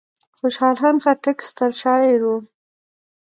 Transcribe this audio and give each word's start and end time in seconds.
خوشحال 0.39 0.75
خان 0.81 0.95
خټک 1.03 1.37
ستر 1.49 1.71
شاعر 1.81 2.19
و. 2.23 2.27